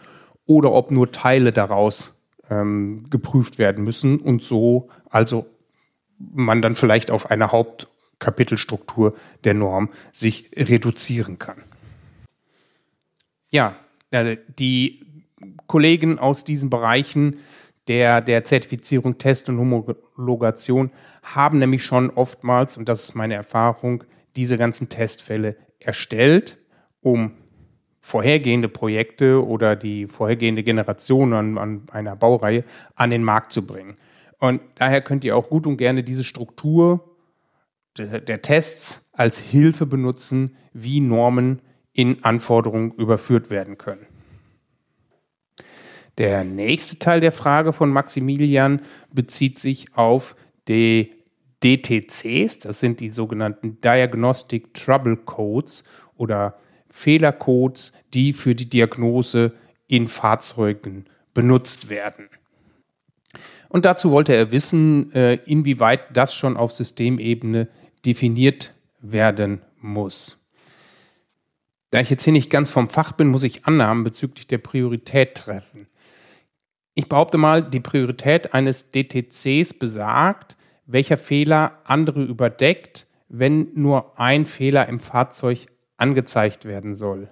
oder 0.45 0.71
ob 0.71 0.89
nur 0.89 1.11
Teile 1.11 1.51
daraus 1.51 2.21
ähm, 2.49 3.07
geprüft 3.09 3.59
werden 3.59 3.83
müssen 3.83 4.19
und 4.19 4.43
so 4.43 4.89
also 5.09 5.45
man 6.17 6.61
dann 6.61 6.75
vielleicht 6.75 7.11
auf 7.11 7.29
eine 7.29 7.51
Haupt- 7.51 7.87
Kapitelstruktur 8.21 9.15
der 9.43 9.55
Norm 9.55 9.89
sich 10.13 10.51
reduzieren 10.55 11.39
kann. 11.39 11.61
Ja, 13.49 13.75
die 14.59 15.03
Kollegen 15.67 16.19
aus 16.19 16.45
diesen 16.45 16.69
Bereichen 16.69 17.39
der, 17.91 18.21
der 18.21 18.45
Zertifizierung, 18.45 19.17
Test 19.17 19.49
und 19.49 19.59
Homologation 19.59 20.91
haben 21.23 21.59
nämlich 21.59 21.83
schon 21.83 22.09
oftmals, 22.09 22.77
und 22.77 22.87
das 22.87 23.03
ist 23.03 23.15
meine 23.15 23.33
Erfahrung, 23.33 24.05
diese 24.37 24.57
ganzen 24.57 24.87
Testfälle 24.87 25.57
erstellt, 25.77 26.57
um 27.01 27.33
vorhergehende 27.99 28.69
Projekte 28.69 29.45
oder 29.45 29.75
die 29.75 30.07
vorhergehende 30.07 30.63
Generation 30.63 31.33
an, 31.33 31.57
an 31.57 31.81
einer 31.91 32.15
Baureihe 32.15 32.63
an 32.95 33.09
den 33.09 33.25
Markt 33.25 33.51
zu 33.51 33.67
bringen. 33.67 33.97
Und 34.39 34.61
daher 34.75 35.01
könnt 35.01 35.25
ihr 35.25 35.35
auch 35.35 35.49
gut 35.49 35.67
und 35.67 35.75
gerne 35.75 36.01
diese 36.01 36.23
Struktur 36.23 37.17
der 37.97 38.41
Tests 38.41 39.09
als 39.11 39.37
Hilfe 39.37 39.85
benutzen, 39.85 40.55
wie 40.71 41.01
Normen 41.01 41.61
in 41.91 42.23
Anforderungen 42.23 42.93
überführt 42.93 43.49
werden 43.49 43.77
können. 43.77 44.07
Der 46.17 46.43
nächste 46.43 46.99
Teil 46.99 47.21
der 47.21 47.31
Frage 47.31 47.73
von 47.73 47.89
Maximilian 47.89 48.81
bezieht 49.11 49.59
sich 49.59 49.95
auf 49.95 50.35
die 50.67 51.11
DTCs, 51.63 52.59
das 52.59 52.79
sind 52.79 52.99
die 52.99 53.09
sogenannten 53.09 53.79
Diagnostic 53.81 54.73
Trouble 54.73 55.15
Codes 55.15 55.83
oder 56.15 56.57
Fehlercodes, 56.89 57.93
die 58.13 58.33
für 58.33 58.55
die 58.55 58.69
Diagnose 58.69 59.53
in 59.87 60.07
Fahrzeugen 60.07 61.05
benutzt 61.33 61.89
werden. 61.89 62.29
Und 63.69 63.85
dazu 63.85 64.11
wollte 64.11 64.33
er 64.33 64.51
wissen, 64.51 65.13
äh, 65.13 65.35
inwieweit 65.45 66.15
das 66.15 66.35
schon 66.35 66.57
auf 66.57 66.73
Systemebene 66.73 67.69
definiert 68.05 68.73
werden 68.99 69.61
muss. 69.79 70.49
Da 71.91 71.99
ich 71.99 72.09
jetzt 72.09 72.23
hier 72.23 72.33
nicht 72.33 72.49
ganz 72.49 72.69
vom 72.69 72.89
Fach 72.89 73.13
bin, 73.13 73.27
muss 73.27 73.43
ich 73.43 73.65
Annahmen 73.65 74.03
bezüglich 74.03 74.47
der 74.47 74.57
Priorität 74.57 75.35
treffen. 75.35 75.87
Ich 76.93 77.07
behaupte 77.07 77.37
mal, 77.37 77.63
die 77.63 77.79
Priorität 77.79 78.53
eines 78.53 78.91
DTCs 78.91 79.73
besagt, 79.75 80.57
welcher 80.85 81.17
Fehler 81.17 81.79
andere 81.85 82.23
überdeckt, 82.23 83.07
wenn 83.29 83.69
nur 83.75 84.19
ein 84.19 84.45
Fehler 84.45 84.89
im 84.89 84.99
Fahrzeug 84.99 85.67
angezeigt 85.97 86.65
werden 86.65 86.93
soll. 86.93 87.29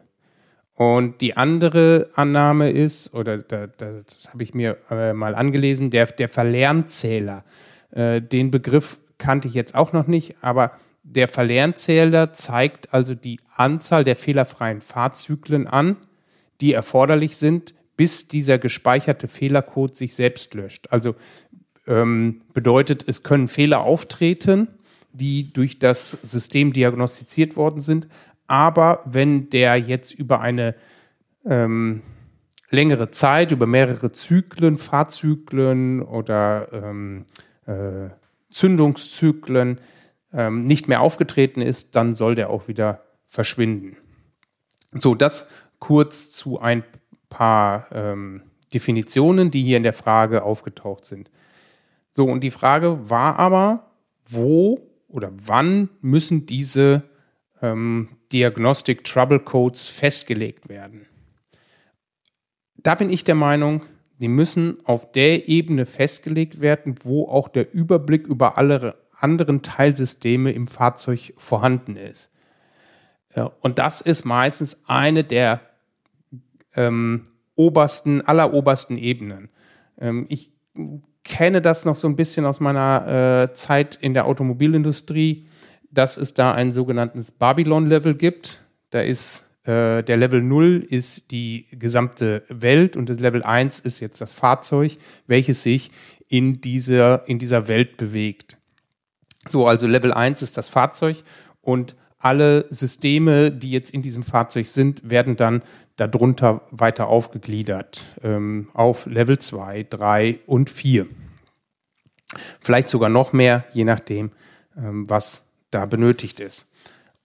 Und 0.75 1.19
die 1.19 1.35
andere 1.35 2.09
Annahme 2.15 2.71
ist, 2.71 3.13
oder 3.13 3.39
das 3.39 4.29
habe 4.31 4.43
ich 4.43 4.53
mir 4.53 4.77
äh, 4.89 5.11
mal 5.11 5.35
angelesen, 5.35 5.89
der, 5.89 6.05
der 6.05 6.29
Verlernzähler. 6.29 7.43
Äh, 7.91 8.21
den 8.21 8.49
Begriff 8.49 9.01
kannte 9.17 9.49
ich 9.49 9.55
jetzt 9.55 9.75
auch 9.75 9.91
noch 9.91 10.07
nicht, 10.07 10.37
aber 10.39 10.71
der 11.03 11.27
Verlernzähler 11.27 12.31
zeigt 12.31 12.93
also 12.93 13.13
die 13.13 13.41
Anzahl 13.55 14.05
der 14.05 14.15
fehlerfreien 14.15 14.79
Fahrzyklen 14.79 15.67
an, 15.67 15.97
die 16.61 16.71
erforderlich 16.71 17.35
sind, 17.35 17.73
bis 17.99 18.29
dieser 18.29 18.57
gespeicherte 18.57 19.27
Fehlercode 19.27 19.93
sich 19.93 20.15
selbst 20.15 20.53
löscht. 20.53 20.87
Also 20.89 21.15
ähm, 21.85 22.39
bedeutet, 22.53 23.03
es 23.05 23.23
können 23.23 23.49
Fehler 23.49 23.81
auftreten, 23.81 24.69
die 25.11 25.51
durch 25.51 25.79
das 25.79 26.13
System 26.13 26.71
diagnostiziert 26.71 27.57
worden 27.57 27.81
sind, 27.81 28.07
aber 28.47 29.01
wenn 29.03 29.49
der 29.49 29.75
jetzt 29.75 30.13
über 30.13 30.39
eine 30.39 30.75
ähm, 31.45 32.01
längere 32.69 33.11
Zeit, 33.11 33.51
über 33.51 33.65
mehrere 33.65 34.13
Zyklen, 34.13 34.77
Fahrzyklen 34.77 36.01
oder 36.01 36.69
ähm, 36.71 37.25
äh, 37.65 38.11
Zündungszyklen 38.49 39.81
ähm, 40.31 40.67
nicht 40.67 40.87
mehr 40.87 41.01
aufgetreten 41.01 41.61
ist, 41.61 41.97
dann 41.97 42.13
soll 42.13 42.35
der 42.35 42.49
auch 42.49 42.69
wieder 42.69 43.03
verschwinden. 43.27 43.97
So, 44.93 45.15
das 45.15 45.49
kurz 45.79 46.31
zu 46.31 46.61
ein 46.61 46.85
paar 47.29 47.87
ähm, 47.91 48.43
Definitionen, 48.73 49.51
die 49.51 49.63
hier 49.63 49.77
in 49.77 49.83
der 49.83 49.93
Frage 49.93 50.43
aufgetaucht 50.43 51.05
sind. 51.05 51.31
So, 52.11 52.25
und 52.25 52.43
die 52.43 52.51
Frage 52.51 53.09
war 53.09 53.37
aber, 53.37 53.91
wo 54.25 54.81
oder 55.07 55.31
wann 55.33 55.89
müssen 56.01 56.45
diese 56.45 57.03
ähm, 57.61 58.09
Diagnostic 58.31 59.03
Trouble 59.03 59.39
Codes 59.39 59.87
festgelegt 59.87 60.69
werden? 60.69 61.05
Da 62.77 62.95
bin 62.95 63.09
ich 63.09 63.23
der 63.23 63.35
Meinung, 63.35 63.81
die 64.19 64.27
müssen 64.27 64.77
auf 64.85 65.11
der 65.11 65.47
Ebene 65.47 65.85
festgelegt 65.85 66.61
werden, 66.61 66.95
wo 67.03 67.27
auch 67.27 67.47
der 67.47 67.73
Überblick 67.73 68.27
über 68.27 68.57
alle 68.57 68.95
anderen 69.19 69.61
Teilsysteme 69.61 70.51
im 70.51 70.67
Fahrzeug 70.67 71.33
vorhanden 71.37 71.95
ist. 71.95 72.29
Und 73.61 73.79
das 73.79 74.01
ist 74.01 74.25
meistens 74.25 74.83
eine 74.87 75.23
der 75.23 75.61
ähm, 76.75 77.25
obersten, 77.55 78.21
allerobersten 78.21 78.97
Ebenen. 78.97 79.49
Ähm, 79.99 80.25
ich 80.29 80.51
kenne 81.23 81.61
das 81.61 81.85
noch 81.85 81.95
so 81.95 82.07
ein 82.07 82.15
bisschen 82.15 82.45
aus 82.45 82.59
meiner 82.59 83.49
äh, 83.49 83.53
Zeit 83.53 83.95
in 83.95 84.13
der 84.13 84.25
Automobilindustrie, 84.25 85.47
dass 85.91 86.17
es 86.17 86.33
da 86.33 86.53
ein 86.53 86.71
sogenanntes 86.71 87.31
Babylon-Level 87.31 88.15
gibt. 88.15 88.65
Da 88.89 89.01
ist 89.01 89.49
äh, 89.63 90.03
der 90.03 90.17
Level 90.17 90.41
0 90.41 90.85
ist 90.87 91.31
die 91.31 91.67
gesamte 91.71 92.43
Welt 92.49 92.95
und 92.95 93.09
das 93.09 93.19
Level 93.19 93.43
1 93.43 93.79
ist 93.81 93.99
jetzt 93.99 94.21
das 94.21 94.33
Fahrzeug, 94.33 94.97
welches 95.27 95.63
sich 95.63 95.91
in 96.27 96.61
dieser, 96.61 97.27
in 97.27 97.39
dieser 97.39 97.67
Welt 97.67 97.97
bewegt. 97.97 98.57
So, 99.47 99.67
also 99.67 99.87
Level 99.87 100.13
1 100.13 100.41
ist 100.41 100.57
das 100.57 100.69
Fahrzeug 100.69 101.17
und 101.61 101.95
alle 102.17 102.65
Systeme, 102.69 103.51
die 103.51 103.71
jetzt 103.71 103.91
in 103.91 104.01
diesem 104.01 104.23
Fahrzeug 104.23 104.67
sind, 104.67 105.09
werden 105.09 105.35
dann 105.35 105.61
darunter 105.99 106.61
weiter 106.71 107.07
aufgegliedert 107.07 108.15
ähm, 108.23 108.69
auf 108.73 109.05
Level 109.05 109.39
2, 109.39 109.87
3 109.89 110.39
und 110.45 110.69
4. 110.69 111.07
Vielleicht 112.59 112.89
sogar 112.89 113.09
noch 113.09 113.33
mehr, 113.33 113.65
je 113.73 113.83
nachdem, 113.83 114.31
ähm, 114.77 115.09
was 115.09 115.49
da 115.71 115.85
benötigt 115.85 116.39
ist. 116.39 116.71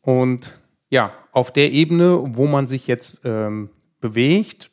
Und 0.00 0.59
ja, 0.90 1.12
auf 1.33 1.52
der 1.52 1.73
Ebene, 1.73 2.21
wo 2.37 2.47
man 2.47 2.69
sich 2.69 2.87
jetzt 2.87 3.21
ähm, 3.25 3.71
bewegt, 4.00 4.71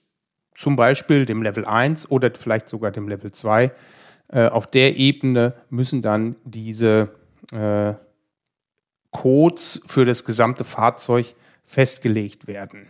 zum 0.56 0.76
Beispiel 0.76 1.26
dem 1.26 1.42
Level 1.42 1.66
1 1.66 2.12
oder 2.12 2.32
vielleicht 2.38 2.70
sogar 2.70 2.92
dem 2.92 3.08
Level 3.08 3.32
2, 3.32 3.72
äh, 4.28 4.48
auf 4.48 4.68
der 4.68 4.98
Ebene 4.98 5.54
müssen 5.70 6.02
dann 6.02 6.36
diese 6.44 7.10
äh, 7.52 7.94
Codes 9.12 9.82
für 9.86 10.06
das 10.06 10.24
gesamte 10.24 10.64
Fahrzeug 10.64 11.34
festgelegt 11.64 12.48
werden. 12.48 12.88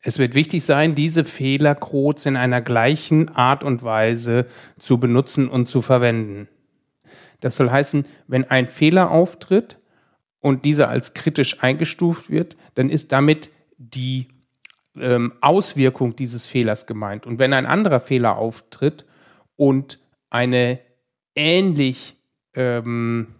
Es 0.00 0.18
wird 0.18 0.34
wichtig 0.34 0.64
sein, 0.64 0.94
diese 0.94 1.24
Fehlercodes 1.24 2.26
in 2.26 2.36
einer 2.36 2.60
gleichen 2.60 3.30
Art 3.30 3.64
und 3.64 3.82
Weise 3.82 4.46
zu 4.78 4.98
benutzen 4.98 5.48
und 5.48 5.68
zu 5.68 5.82
verwenden. 5.82 6.48
Das 7.40 7.56
soll 7.56 7.70
heißen, 7.70 8.06
wenn 8.26 8.44
ein 8.44 8.68
Fehler 8.68 9.10
auftritt, 9.10 9.78
und 10.40 10.64
dieser 10.64 10.88
als 10.88 11.14
kritisch 11.14 11.62
eingestuft 11.62 12.30
wird, 12.30 12.56
dann 12.74 12.90
ist 12.90 13.12
damit 13.12 13.50
die 13.76 14.28
ähm, 14.96 15.32
Auswirkung 15.40 16.16
dieses 16.16 16.46
Fehlers 16.46 16.86
gemeint. 16.86 17.26
Und 17.26 17.38
wenn 17.38 17.52
ein 17.52 17.66
anderer 17.66 18.00
Fehler 18.00 18.36
auftritt 18.36 19.04
und 19.56 19.98
eine 20.30 20.80
ähnlich, 21.34 22.14
ähm, 22.54 23.34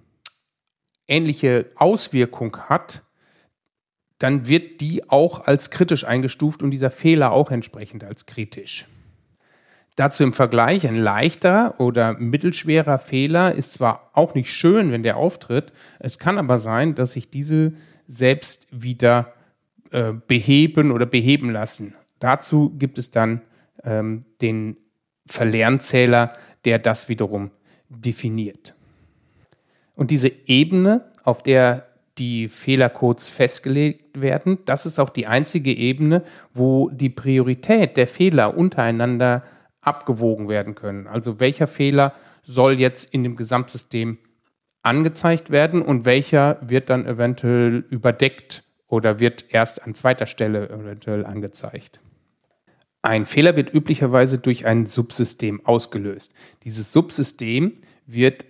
ähnliche 1.06 1.66
Auswirkung 1.76 2.56
hat, 2.68 3.04
dann 4.18 4.48
wird 4.48 4.80
die 4.80 5.08
auch 5.08 5.46
als 5.46 5.70
kritisch 5.70 6.04
eingestuft 6.04 6.62
und 6.62 6.70
dieser 6.70 6.90
Fehler 6.90 7.32
auch 7.32 7.50
entsprechend 7.50 8.04
als 8.04 8.26
kritisch. 8.26 8.86
Dazu 9.96 10.22
im 10.22 10.32
Vergleich, 10.32 10.86
ein 10.86 10.96
leichter 10.96 11.80
oder 11.80 12.14
mittelschwerer 12.14 13.00
Fehler 13.00 13.52
ist 13.54 13.72
zwar 13.72 14.10
auch 14.12 14.34
nicht 14.34 14.52
schön, 14.52 14.92
wenn 14.92 15.02
der 15.02 15.16
auftritt, 15.16 15.72
es 15.98 16.20
kann 16.20 16.38
aber 16.38 16.58
sein, 16.58 16.94
dass 16.94 17.14
sich 17.14 17.30
diese 17.30 17.72
selbst 18.06 18.68
wieder 18.70 19.34
äh, 19.90 20.12
beheben 20.12 20.92
oder 20.92 21.04
beheben 21.04 21.50
lassen. 21.50 21.94
Dazu 22.20 22.70
gibt 22.78 22.98
es 22.98 23.10
dann 23.10 23.40
ähm, 23.82 24.24
den 24.40 24.76
Verlernzähler, 25.26 26.32
der 26.64 26.78
das 26.78 27.08
wiederum 27.08 27.50
definiert. 27.88 28.74
Und 29.96 30.12
diese 30.12 30.30
Ebene, 30.46 31.10
auf 31.24 31.42
der 31.42 31.87
die 32.18 32.48
Fehlercodes 32.48 33.30
festgelegt 33.30 34.20
werden, 34.20 34.58
das 34.64 34.86
ist 34.86 34.98
auch 34.98 35.10
die 35.10 35.26
einzige 35.26 35.72
Ebene, 35.72 36.24
wo 36.52 36.90
die 36.90 37.10
Priorität 37.10 37.96
der 37.96 38.08
Fehler 38.08 38.56
untereinander 38.56 39.42
abgewogen 39.80 40.48
werden 40.48 40.74
können. 40.74 41.06
Also 41.06 41.40
welcher 41.40 41.66
Fehler 41.66 42.12
soll 42.42 42.78
jetzt 42.80 43.14
in 43.14 43.22
dem 43.22 43.36
Gesamtsystem 43.36 44.18
angezeigt 44.82 45.50
werden 45.50 45.82
und 45.82 46.04
welcher 46.04 46.58
wird 46.60 46.90
dann 46.90 47.06
eventuell 47.06 47.84
überdeckt 47.90 48.64
oder 48.86 49.18
wird 49.18 49.46
erst 49.50 49.82
an 49.82 49.94
zweiter 49.94 50.26
Stelle 50.26 50.68
eventuell 50.70 51.26
angezeigt. 51.26 52.00
Ein 53.02 53.26
Fehler 53.26 53.56
wird 53.56 53.72
üblicherweise 53.72 54.38
durch 54.38 54.66
ein 54.66 54.86
Subsystem 54.86 55.64
ausgelöst. 55.64 56.34
Dieses 56.64 56.92
Subsystem 56.92 57.82
wird 58.06 58.44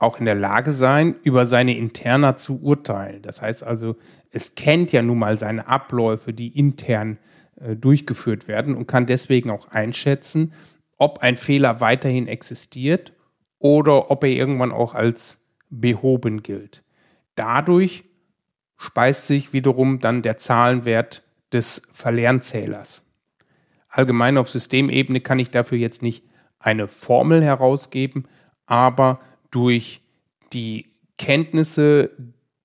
auch 0.00 0.18
in 0.18 0.24
der 0.24 0.34
Lage 0.34 0.72
sein, 0.72 1.14
über 1.22 1.46
seine 1.46 1.76
Interna 1.76 2.34
zu 2.34 2.60
urteilen. 2.62 3.20
Das 3.22 3.42
heißt 3.42 3.62
also, 3.62 3.96
es 4.30 4.54
kennt 4.54 4.92
ja 4.92 5.02
nun 5.02 5.18
mal 5.18 5.38
seine 5.38 5.68
Abläufe, 5.68 6.32
die 6.32 6.58
intern 6.58 7.18
äh, 7.56 7.76
durchgeführt 7.76 8.48
werden 8.48 8.74
und 8.74 8.86
kann 8.86 9.04
deswegen 9.06 9.50
auch 9.50 9.68
einschätzen, 9.68 10.54
ob 10.96 11.18
ein 11.18 11.36
Fehler 11.36 11.80
weiterhin 11.80 12.28
existiert 12.28 13.12
oder 13.58 14.10
ob 14.10 14.24
er 14.24 14.30
irgendwann 14.30 14.72
auch 14.72 14.94
als 14.94 15.50
behoben 15.68 16.42
gilt. 16.42 16.82
Dadurch 17.34 18.04
speist 18.78 19.26
sich 19.26 19.52
wiederum 19.52 20.00
dann 20.00 20.22
der 20.22 20.38
Zahlenwert 20.38 21.24
des 21.52 21.88
Verlernzählers. 21.92 23.06
Allgemein 23.90 24.38
auf 24.38 24.48
Systemebene 24.48 25.20
kann 25.20 25.38
ich 25.38 25.50
dafür 25.50 25.76
jetzt 25.76 26.02
nicht 26.02 26.24
eine 26.58 26.88
Formel 26.88 27.42
herausgeben, 27.42 28.26
aber 28.64 29.20
durch 29.50 30.02
die 30.52 30.86
Kenntnisse 31.18 32.10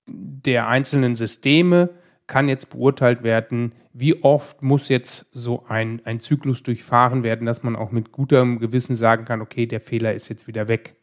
der 0.06 0.68
einzelnen 0.68 1.16
Systeme 1.16 1.90
kann 2.26 2.48
jetzt 2.48 2.70
beurteilt 2.70 3.22
werden, 3.22 3.72
wie 3.92 4.22
oft 4.22 4.62
muss 4.62 4.88
jetzt 4.88 5.30
so 5.32 5.64
ein, 5.68 6.02
ein 6.04 6.20
Zyklus 6.20 6.62
durchfahren 6.62 7.22
werden, 7.24 7.46
dass 7.46 7.62
man 7.62 7.76
auch 7.76 7.92
mit 7.92 8.12
gutem 8.12 8.58
Gewissen 8.58 8.94
sagen 8.94 9.24
kann, 9.24 9.40
okay, 9.40 9.66
der 9.66 9.80
Fehler 9.80 10.12
ist 10.12 10.28
jetzt 10.28 10.46
wieder 10.46 10.68
weg. 10.68 10.96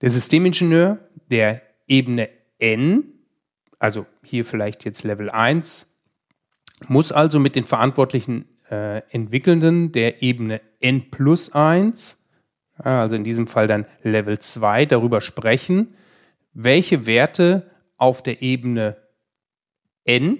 Der 0.00 0.10
Systemingenieur 0.10 0.98
der 1.30 1.62
Ebene 1.86 2.28
N, 2.58 3.04
also 3.78 4.06
hier 4.22 4.44
vielleicht 4.44 4.84
jetzt 4.84 5.02
Level 5.04 5.30
1, 5.30 5.96
muss 6.88 7.10
also 7.10 7.38
mit 7.38 7.56
den 7.56 7.64
verantwortlichen 7.64 8.44
äh, 8.70 8.98
Entwickelnden 9.10 9.92
der 9.92 10.22
Ebene 10.22 10.60
N 10.80 11.10
plus 11.10 11.52
1, 11.52 12.27
also 12.78 13.16
in 13.16 13.24
diesem 13.24 13.46
Fall 13.46 13.66
dann 13.66 13.86
Level 14.02 14.38
2, 14.38 14.86
darüber 14.86 15.20
sprechen, 15.20 15.94
welche 16.52 17.06
Werte 17.06 17.70
auf 17.96 18.22
der 18.22 18.42
Ebene 18.42 18.96
N 20.04 20.38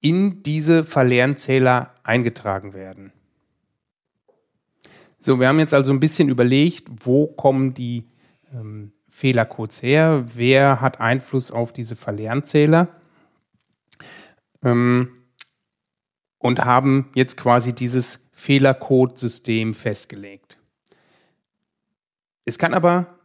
in 0.00 0.42
diese 0.42 0.84
Verlernzähler 0.84 1.94
eingetragen 2.02 2.74
werden. 2.74 3.12
So, 5.18 5.40
wir 5.40 5.48
haben 5.48 5.58
jetzt 5.58 5.72
also 5.72 5.90
ein 5.92 6.00
bisschen 6.00 6.28
überlegt, 6.28 6.88
wo 7.06 7.26
kommen 7.26 7.72
die 7.72 8.10
ähm, 8.52 8.92
Fehlercodes 9.08 9.82
her, 9.82 10.26
wer 10.34 10.80
hat 10.82 11.00
Einfluss 11.00 11.50
auf 11.50 11.72
diese 11.72 11.96
Verlernzähler 11.96 12.88
ähm, 14.62 15.08
und 16.38 16.64
haben 16.64 17.10
jetzt 17.14 17.38
quasi 17.38 17.74
dieses 17.74 18.28
Fehlercodesystem 18.32 19.72
festgelegt. 19.72 20.58
Es 22.44 22.58
kann 22.58 22.74
aber 22.74 23.18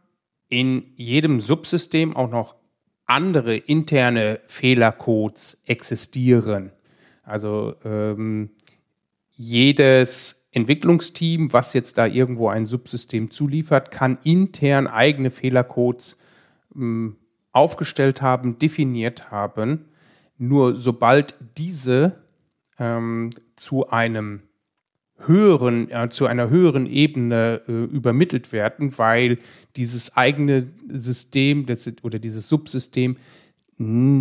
in 0.48 0.92
jedem 0.96 1.40
Subsystem 1.40 2.16
auch 2.16 2.30
noch 2.30 2.56
andere 3.06 3.56
interne 3.56 4.40
Fehlercodes 4.46 5.62
existieren. 5.66 6.72
Also 7.22 7.74
ähm, 7.84 8.50
jedes 9.30 10.48
Entwicklungsteam, 10.52 11.52
was 11.52 11.72
jetzt 11.74 11.98
da 11.98 12.06
irgendwo 12.06 12.48
ein 12.48 12.66
Subsystem 12.66 13.30
zuliefert, 13.30 13.90
kann 13.90 14.18
intern 14.24 14.86
eigene 14.86 15.30
Fehlercodes 15.30 16.18
ähm, 16.74 17.16
aufgestellt 17.52 18.22
haben, 18.22 18.58
definiert 18.58 19.30
haben. 19.30 19.86
Nur 20.38 20.76
sobald 20.76 21.34
diese 21.58 22.22
ähm, 22.78 23.30
zu 23.56 23.90
einem 23.90 24.42
höheren, 25.26 25.90
äh, 25.90 26.08
zu 26.10 26.26
einer 26.26 26.50
höheren 26.50 26.86
Ebene 26.86 27.62
äh, 27.68 27.84
übermittelt 27.84 28.52
werden, 28.52 28.96
weil 28.98 29.38
dieses 29.76 30.16
eigene 30.16 30.68
System 30.88 31.66
das, 31.66 31.90
oder 32.02 32.18
dieses 32.18 32.48
Subsystem 32.48 33.16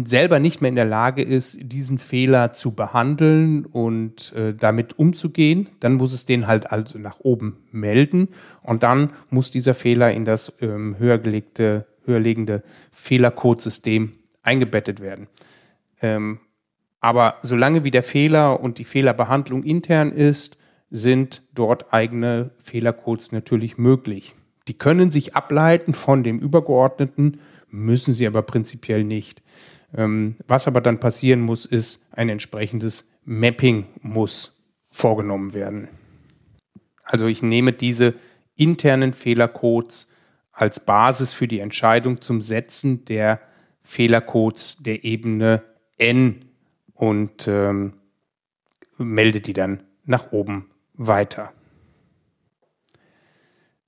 selber 0.05 0.39
nicht 0.39 0.61
mehr 0.61 0.69
in 0.69 0.75
der 0.75 0.85
Lage 0.85 1.21
ist, 1.21 1.59
diesen 1.73 1.99
Fehler 1.99 2.53
zu 2.53 2.75
behandeln 2.75 3.65
und 3.65 4.31
äh, 4.33 4.53
damit 4.53 4.97
umzugehen, 4.97 5.67
dann 5.81 5.95
muss 5.95 6.13
es 6.13 6.25
den 6.25 6.47
halt 6.47 6.71
also 6.71 6.97
nach 6.97 7.19
oben 7.19 7.57
melden 7.69 8.29
und 8.63 8.83
dann 8.83 9.11
muss 9.31 9.51
dieser 9.51 9.73
Fehler 9.75 10.13
in 10.13 10.23
das 10.23 10.53
ähm, 10.61 10.95
höher 10.97 11.17
gelegte, 11.17 11.87
höher 12.05 12.21
liegende 12.21 12.63
Fehlercodesystem 12.91 14.13
eingebettet 14.43 15.01
werden. 15.01 15.27
Ähm, 16.01 16.39
aber 17.01 17.35
solange 17.41 17.83
wie 17.83 17.91
der 17.91 18.03
Fehler 18.03 18.61
und 18.61 18.77
die 18.77 18.85
Fehlerbehandlung 18.85 19.63
intern 19.63 20.13
ist, 20.13 20.57
sind 20.89 21.43
dort 21.53 21.93
eigene 21.93 22.51
Fehlercodes 22.57 23.31
natürlich 23.31 23.77
möglich. 23.77 24.35
Die 24.67 24.77
können 24.77 25.11
sich 25.11 25.35
ableiten 25.35 25.93
von 25.93 26.23
dem 26.23 26.39
Übergeordneten, 26.39 27.39
müssen 27.69 28.13
sie 28.13 28.27
aber 28.27 28.41
prinzipiell 28.41 29.03
nicht. 29.03 29.41
Ähm, 29.95 30.35
was 30.47 30.67
aber 30.67 30.81
dann 30.81 30.99
passieren 30.99 31.41
muss, 31.41 31.65
ist, 31.65 32.07
ein 32.11 32.29
entsprechendes 32.29 33.15
Mapping 33.25 33.87
muss 34.01 34.63
vorgenommen 34.91 35.53
werden. 35.53 35.87
Also 37.03 37.27
ich 37.27 37.41
nehme 37.41 37.73
diese 37.73 38.13
internen 38.55 39.13
Fehlercodes 39.13 40.09
als 40.51 40.79
Basis 40.79 41.33
für 41.33 41.47
die 41.47 41.59
Entscheidung 41.59 42.21
zum 42.21 42.41
Setzen 42.41 43.05
der 43.05 43.39
Fehlercodes 43.81 44.83
der 44.83 45.03
Ebene 45.03 45.63
N 45.97 46.45
und 46.93 47.47
ähm, 47.47 47.93
melde 48.97 49.41
die 49.41 49.53
dann 49.53 49.83
nach 50.05 50.31
oben 50.31 50.69
weiter. 50.99 51.53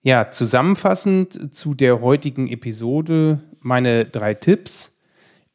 Ja, 0.01 0.31
zusammenfassend 0.31 1.53
zu 1.53 1.75
der 1.75 2.01
heutigen 2.01 2.47
Episode 2.47 3.43
meine 3.59 4.05
drei 4.05 4.33
Tipps. 4.33 4.99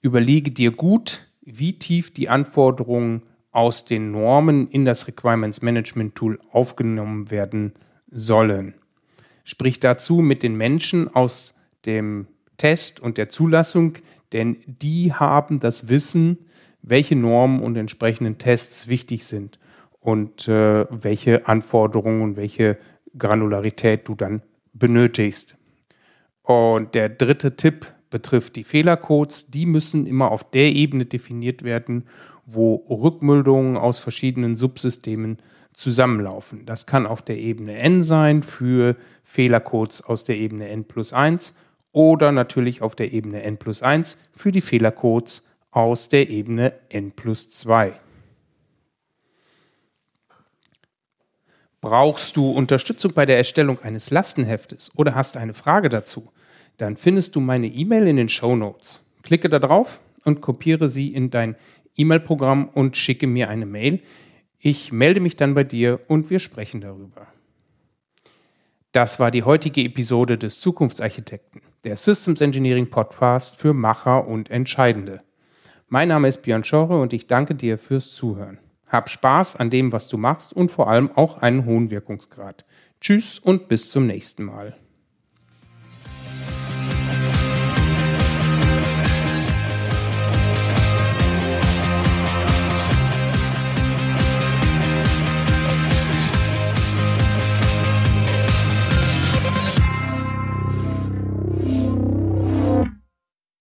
Überlege 0.00 0.52
dir 0.52 0.70
gut, 0.70 1.26
wie 1.40 1.78
tief 1.78 2.12
die 2.12 2.28
Anforderungen 2.28 3.22
aus 3.50 3.84
den 3.86 4.12
Normen 4.12 4.68
in 4.68 4.84
das 4.84 5.08
Requirements 5.08 5.62
Management 5.62 6.14
Tool 6.14 6.38
aufgenommen 6.52 7.30
werden 7.30 7.72
sollen. 8.08 8.74
Sprich 9.42 9.80
dazu 9.80 10.16
mit 10.16 10.42
den 10.42 10.56
Menschen 10.56 11.12
aus 11.12 11.54
dem 11.86 12.28
Test 12.56 13.00
und 13.00 13.18
der 13.18 13.30
Zulassung, 13.30 13.94
denn 14.32 14.58
die 14.66 15.12
haben 15.12 15.58
das 15.58 15.88
Wissen, 15.88 16.38
welche 16.82 17.16
Normen 17.16 17.62
und 17.62 17.76
entsprechenden 17.76 18.38
Tests 18.38 18.86
wichtig 18.88 19.24
sind 19.24 19.58
und 20.06 20.46
äh, 20.46 20.86
welche 20.88 21.48
Anforderungen 21.48 22.22
und 22.22 22.36
welche 22.36 22.78
Granularität 23.18 24.06
du 24.06 24.14
dann 24.14 24.40
benötigst. 24.72 25.56
Und 26.42 26.94
der 26.94 27.08
dritte 27.08 27.56
Tipp 27.56 27.92
betrifft 28.08 28.54
die 28.54 28.62
Fehlercodes. 28.62 29.50
Die 29.50 29.66
müssen 29.66 30.06
immer 30.06 30.30
auf 30.30 30.48
der 30.48 30.72
Ebene 30.72 31.06
definiert 31.06 31.64
werden, 31.64 32.06
wo 32.44 32.86
Rückmeldungen 32.88 33.76
aus 33.76 33.98
verschiedenen 33.98 34.54
Subsystemen 34.54 35.38
zusammenlaufen. 35.72 36.66
Das 36.66 36.86
kann 36.86 37.04
auf 37.04 37.22
der 37.22 37.38
Ebene 37.38 37.76
n 37.76 38.04
sein 38.04 38.44
für 38.44 38.94
Fehlercodes 39.24 40.04
aus 40.04 40.22
der 40.22 40.36
Ebene 40.36 40.68
n 40.68 40.84
plus 40.84 41.12
1 41.12 41.52
oder 41.90 42.30
natürlich 42.30 42.80
auf 42.80 42.94
der 42.94 43.12
Ebene 43.12 43.42
n 43.42 43.56
plus 43.56 43.82
1 43.82 44.18
für 44.32 44.52
die 44.52 44.60
Fehlercodes 44.60 45.48
aus 45.72 46.08
der 46.10 46.30
Ebene 46.30 46.74
n 46.90 47.10
plus 47.10 47.50
2. 47.50 47.92
Brauchst 51.80 52.36
du 52.36 52.50
Unterstützung 52.50 53.12
bei 53.12 53.26
der 53.26 53.36
Erstellung 53.36 53.80
eines 53.82 54.10
Lastenheftes 54.10 54.90
oder 54.96 55.14
hast 55.14 55.36
eine 55.36 55.54
Frage 55.54 55.88
dazu? 55.88 56.32
Dann 56.78 56.96
findest 56.96 57.36
du 57.36 57.40
meine 57.40 57.68
E-Mail 57.68 58.06
in 58.06 58.16
den 58.16 58.28
Show 58.28 58.56
Notes. 58.56 59.02
Klicke 59.22 59.48
da 59.48 59.58
drauf 59.58 60.00
und 60.24 60.40
kopiere 60.40 60.88
sie 60.88 61.14
in 61.14 61.30
dein 61.30 61.56
E-Mail-Programm 61.96 62.68
und 62.68 62.96
schicke 62.96 63.26
mir 63.26 63.48
eine 63.48 63.66
Mail. 63.66 64.00
Ich 64.58 64.92
melde 64.92 65.20
mich 65.20 65.36
dann 65.36 65.54
bei 65.54 65.64
dir 65.64 66.00
und 66.08 66.30
wir 66.30 66.38
sprechen 66.38 66.80
darüber. 66.80 67.26
Das 68.92 69.20
war 69.20 69.30
die 69.30 69.42
heutige 69.42 69.82
Episode 69.82 70.38
des 70.38 70.58
Zukunftsarchitekten, 70.58 71.60
der 71.84 71.96
Systems 71.96 72.40
Engineering 72.40 72.88
Podcast 72.88 73.56
für 73.56 73.74
Macher 73.74 74.26
und 74.26 74.50
Entscheidende. 74.50 75.20
Mein 75.88 76.08
Name 76.08 76.28
ist 76.28 76.42
Björn 76.42 76.64
Schorre 76.64 77.00
und 77.00 77.12
ich 77.12 77.26
danke 77.26 77.54
dir 77.54 77.78
fürs 77.78 78.14
Zuhören. 78.14 78.58
Hab 78.86 79.08
Spaß 79.10 79.56
an 79.56 79.70
dem, 79.70 79.92
was 79.92 80.08
du 80.08 80.16
machst 80.16 80.52
und 80.52 80.70
vor 80.70 80.88
allem 80.88 81.10
auch 81.14 81.38
einen 81.38 81.64
hohen 81.64 81.90
Wirkungsgrad. 81.90 82.64
Tschüss 83.00 83.38
und 83.38 83.68
bis 83.68 83.90
zum 83.90 84.06
nächsten 84.06 84.44
Mal. 84.44 84.76